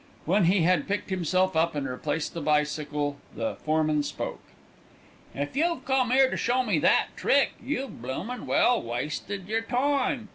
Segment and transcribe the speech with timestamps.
[0.25, 4.39] When he had picked himself up and replaced the bicycle the foreman spoke.
[5.35, 10.29] "If you've come 'ere to show me that trick, you've bloomin' well wasted yer time.